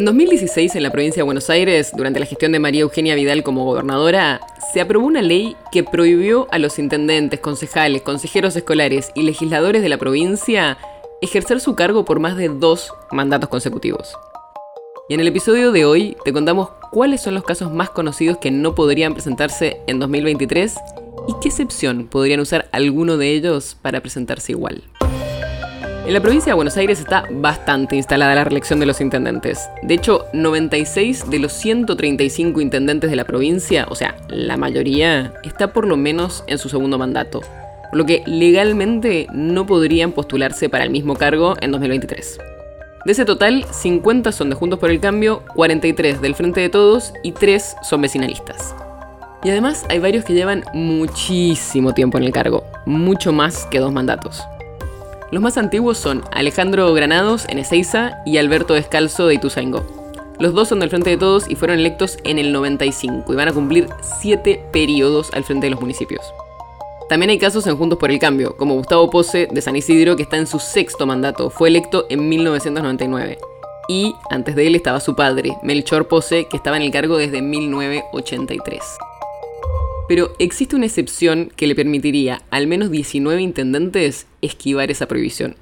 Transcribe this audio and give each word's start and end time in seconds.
En 0.00 0.06
2016, 0.06 0.76
en 0.76 0.82
la 0.82 0.90
provincia 0.90 1.20
de 1.20 1.24
Buenos 1.24 1.50
Aires, 1.50 1.92
durante 1.94 2.18
la 2.18 2.24
gestión 2.24 2.52
de 2.52 2.58
María 2.58 2.80
Eugenia 2.80 3.14
Vidal 3.14 3.42
como 3.42 3.66
gobernadora, 3.66 4.40
se 4.72 4.80
aprobó 4.80 5.06
una 5.06 5.20
ley 5.20 5.58
que 5.70 5.84
prohibió 5.84 6.48
a 6.50 6.58
los 6.58 6.78
intendentes, 6.78 7.40
concejales, 7.40 8.00
consejeros 8.00 8.56
escolares 8.56 9.10
y 9.14 9.24
legisladores 9.24 9.82
de 9.82 9.90
la 9.90 9.98
provincia 9.98 10.78
ejercer 11.20 11.60
su 11.60 11.74
cargo 11.74 12.06
por 12.06 12.18
más 12.18 12.38
de 12.38 12.48
dos 12.48 12.94
mandatos 13.12 13.50
consecutivos. 13.50 14.16
Y 15.10 15.12
en 15.12 15.20
el 15.20 15.28
episodio 15.28 15.70
de 15.70 15.84
hoy 15.84 16.16
te 16.24 16.32
contamos 16.32 16.70
cuáles 16.90 17.20
son 17.20 17.34
los 17.34 17.44
casos 17.44 17.70
más 17.70 17.90
conocidos 17.90 18.38
que 18.38 18.50
no 18.50 18.74
podrían 18.74 19.12
presentarse 19.12 19.82
en 19.86 19.98
2023 19.98 20.76
y 21.28 21.34
qué 21.42 21.48
excepción 21.50 22.06
podrían 22.06 22.40
usar 22.40 22.70
alguno 22.72 23.18
de 23.18 23.32
ellos 23.32 23.76
para 23.82 24.00
presentarse 24.00 24.52
igual. 24.52 24.82
En 26.10 26.14
la 26.14 26.20
provincia 26.20 26.50
de 26.50 26.56
Buenos 26.56 26.76
Aires 26.76 26.98
está 26.98 27.24
bastante 27.30 27.94
instalada 27.94 28.34
la 28.34 28.42
reelección 28.42 28.80
de 28.80 28.86
los 28.86 29.00
intendentes. 29.00 29.70
De 29.82 29.94
hecho, 29.94 30.26
96 30.32 31.30
de 31.30 31.38
los 31.38 31.52
135 31.52 32.60
intendentes 32.60 33.10
de 33.10 33.14
la 33.14 33.22
provincia, 33.22 33.86
o 33.88 33.94
sea, 33.94 34.16
la 34.26 34.56
mayoría, 34.56 35.32
está 35.44 35.72
por 35.72 35.86
lo 35.86 35.96
menos 35.96 36.42
en 36.48 36.58
su 36.58 36.68
segundo 36.68 36.98
mandato, 36.98 37.42
por 37.90 37.96
lo 37.96 38.06
que 38.06 38.24
legalmente 38.26 39.28
no 39.32 39.66
podrían 39.66 40.10
postularse 40.10 40.68
para 40.68 40.82
el 40.82 40.90
mismo 40.90 41.14
cargo 41.14 41.54
en 41.60 41.70
2023. 41.70 42.38
De 43.04 43.12
ese 43.12 43.24
total, 43.24 43.64
50 43.70 44.32
son 44.32 44.50
de 44.50 44.56
Juntos 44.56 44.80
por 44.80 44.90
el 44.90 44.98
Cambio, 44.98 45.44
43 45.54 46.20
del 46.20 46.34
Frente 46.34 46.60
de 46.60 46.70
Todos 46.70 47.12
y 47.22 47.30
3 47.30 47.76
son 47.88 48.02
vecinalistas. 48.02 48.74
Y 49.44 49.50
además 49.50 49.86
hay 49.88 50.00
varios 50.00 50.24
que 50.24 50.34
llevan 50.34 50.64
muchísimo 50.74 51.94
tiempo 51.94 52.18
en 52.18 52.24
el 52.24 52.32
cargo, 52.32 52.64
mucho 52.84 53.32
más 53.32 53.64
que 53.66 53.78
dos 53.78 53.92
mandatos. 53.92 54.42
Los 55.30 55.42
más 55.42 55.56
antiguos 55.56 55.96
son 55.96 56.24
Alejandro 56.32 56.92
Granados 56.92 57.46
en 57.48 57.58
Ezeiza 57.58 58.18
y 58.26 58.38
Alberto 58.38 58.74
Descalzo 58.74 59.28
de 59.28 59.34
Ituzaingó. 59.34 59.86
Los 60.40 60.54
dos 60.54 60.68
son 60.68 60.80
del 60.80 60.90
Frente 60.90 61.10
de 61.10 61.18
Todos 61.18 61.48
y 61.48 61.54
fueron 61.54 61.78
electos 61.78 62.18
en 62.24 62.40
el 62.40 62.50
95 62.50 63.32
y 63.32 63.36
van 63.36 63.46
a 63.46 63.52
cumplir 63.52 63.86
siete 64.20 64.60
periodos 64.72 65.30
al 65.32 65.44
frente 65.44 65.66
de 65.66 65.70
los 65.70 65.80
municipios. 65.80 66.22
También 67.08 67.30
hay 67.30 67.38
casos 67.38 67.64
en 67.68 67.76
Juntos 67.76 67.98
por 67.98 68.10
el 68.10 68.18
Cambio, 68.18 68.56
como 68.56 68.74
Gustavo 68.74 69.08
Pose 69.08 69.46
de 69.48 69.62
San 69.62 69.76
Isidro, 69.76 70.16
que 70.16 70.24
está 70.24 70.36
en 70.36 70.48
su 70.48 70.58
sexto 70.58 71.06
mandato, 71.06 71.50
fue 71.50 71.68
electo 71.68 72.06
en 72.08 72.28
1999. 72.28 73.38
Y 73.88 74.14
antes 74.30 74.56
de 74.56 74.66
él 74.66 74.74
estaba 74.74 74.98
su 74.98 75.14
padre, 75.14 75.56
Melchor 75.62 76.08
Pose, 76.08 76.46
que 76.46 76.56
estaba 76.56 76.76
en 76.76 76.82
el 76.82 76.90
cargo 76.90 77.18
desde 77.18 77.40
1983 77.40 78.80
pero 80.10 80.34
existe 80.40 80.74
una 80.74 80.86
excepción 80.86 81.52
que 81.54 81.68
le 81.68 81.76
permitiría 81.76 82.42
al 82.50 82.66
menos 82.66 82.90
19 82.90 83.40
intendentes 83.40 84.26
esquivar 84.42 84.90
esa 84.90 85.06
prohibición. 85.06 85.54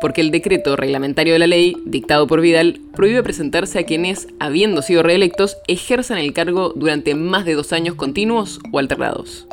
Porque 0.00 0.22
el 0.22 0.32
decreto 0.32 0.74
reglamentario 0.74 1.34
de 1.34 1.38
la 1.38 1.46
ley, 1.46 1.76
dictado 1.86 2.26
por 2.26 2.40
Vidal, 2.40 2.80
prohíbe 2.96 3.22
presentarse 3.22 3.78
a 3.78 3.84
quienes, 3.84 4.26
habiendo 4.40 4.82
sido 4.82 5.04
reelectos, 5.04 5.56
ejerzan 5.68 6.18
el 6.18 6.32
cargo 6.32 6.72
durante 6.74 7.14
más 7.14 7.44
de 7.44 7.54
dos 7.54 7.72
años 7.72 7.94
continuos 7.94 8.58
o 8.72 8.80
alternados. 8.80 9.46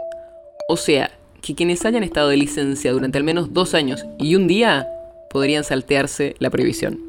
O 0.68 0.76
sea, 0.76 1.12
que 1.44 1.54
quienes 1.54 1.86
hayan 1.86 2.04
estado 2.04 2.30
de 2.30 2.38
licencia 2.38 2.92
durante 2.92 3.20
al 3.20 3.24
menos 3.24 3.54
dos 3.54 3.76
años 3.76 4.04
y 4.18 4.34
un 4.34 4.48
día 4.48 4.88
podrían 5.30 5.64
saltearse 5.64 6.36
la 6.40 6.50
prohibición. 6.50 7.00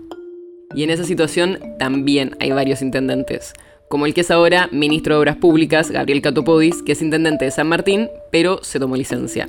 Y 0.74 0.82
en 0.82 0.90
esa 0.90 1.04
situación 1.04 1.58
también 1.78 2.36
hay 2.38 2.50
varios 2.50 2.82
intendentes, 2.82 3.54
como 3.88 4.06
el 4.06 4.14
que 4.14 4.22
es 4.22 4.30
ahora 4.30 4.68
ministro 4.72 5.14
de 5.14 5.20
Obras 5.20 5.36
Públicas, 5.36 5.90
Gabriel 5.90 6.22
Catopodis, 6.22 6.82
que 6.82 6.92
es 6.92 7.02
intendente 7.02 7.44
de 7.44 7.50
San 7.50 7.68
Martín, 7.68 8.08
pero 8.30 8.62
se 8.62 8.80
tomó 8.80 8.96
licencia. 8.96 9.48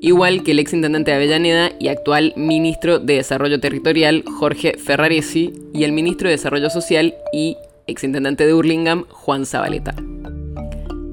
Igual 0.00 0.42
que 0.42 0.50
el 0.50 0.58
ex 0.58 0.72
intendente 0.72 1.12
de 1.12 1.16
Avellaneda 1.16 1.72
y 1.78 1.86
actual 1.86 2.32
ministro 2.36 2.98
de 2.98 3.14
Desarrollo 3.14 3.60
Territorial, 3.60 4.24
Jorge 4.26 4.76
Ferraresi, 4.76 5.52
y 5.72 5.84
el 5.84 5.92
ministro 5.92 6.28
de 6.28 6.32
Desarrollo 6.32 6.70
Social 6.70 7.14
y 7.32 7.56
ex 7.86 8.02
intendente 8.02 8.44
de 8.44 8.52
Hurlingham, 8.52 9.04
Juan 9.10 9.46
Zabaleta. 9.46 9.94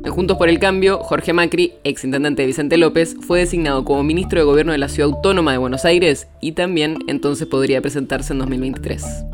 Juntos 0.07 0.37
por 0.37 0.49
el 0.49 0.57
Cambio, 0.57 0.97
Jorge 0.99 1.33
Macri, 1.33 1.73
ex 1.83 2.03
intendente 2.03 2.41
de 2.41 2.47
Vicente 2.47 2.77
López, 2.77 3.15
fue 3.21 3.39
designado 3.39 3.85
como 3.85 4.03
ministro 4.03 4.39
de 4.39 4.45
Gobierno 4.45 4.71
de 4.71 4.79
la 4.79 4.89
Ciudad 4.89 5.11
Autónoma 5.11 5.51
de 5.51 5.59
Buenos 5.59 5.85
Aires 5.85 6.27
y 6.41 6.53
también 6.53 6.97
entonces 7.07 7.47
podría 7.47 7.81
presentarse 7.81 8.33
en 8.33 8.39
2023. 8.39 9.28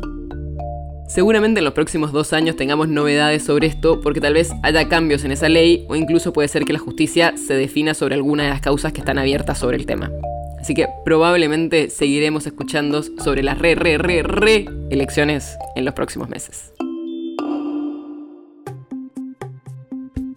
Seguramente 1.16 1.60
en 1.60 1.64
los 1.64 1.72
próximos 1.72 2.12
dos 2.12 2.34
años 2.34 2.56
tengamos 2.56 2.88
novedades 2.88 3.42
sobre 3.42 3.68
esto 3.68 4.02
porque 4.02 4.20
tal 4.20 4.34
vez 4.34 4.52
haya 4.62 4.86
cambios 4.86 5.24
en 5.24 5.32
esa 5.32 5.48
ley 5.48 5.86
o 5.88 5.96
incluso 5.96 6.34
puede 6.34 6.46
ser 6.46 6.66
que 6.66 6.74
la 6.74 6.78
justicia 6.78 7.38
se 7.38 7.54
defina 7.54 7.94
sobre 7.94 8.16
alguna 8.16 8.42
de 8.42 8.50
las 8.50 8.60
causas 8.60 8.92
que 8.92 9.00
están 9.00 9.16
abiertas 9.16 9.56
sobre 9.56 9.78
el 9.78 9.86
tema. 9.86 10.12
Así 10.60 10.74
que 10.74 10.88
probablemente 11.06 11.88
seguiremos 11.88 12.46
escuchando 12.46 13.02
sobre 13.02 13.42
las 13.42 13.58
re, 13.58 13.74
re, 13.76 13.96
re, 13.96 14.24
re 14.24 14.66
elecciones 14.90 15.56
en 15.74 15.86
los 15.86 15.94
próximos 15.94 16.28
meses. 16.28 16.74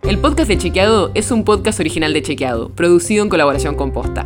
El 0.03 0.17
podcast 0.19 0.47
de 0.47 0.59
Chequeado 0.59 1.11
es 1.13 1.29
un 1.31 1.43
podcast 1.43 1.81
original 1.81 2.13
de 2.13 2.21
Chequeado, 2.21 2.69
producido 2.69 3.21
en 3.21 3.27
colaboración 3.27 3.75
con 3.75 3.91
Posta. 3.91 4.25